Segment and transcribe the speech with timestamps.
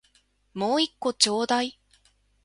[0.55, 1.79] もう一個ちょうだい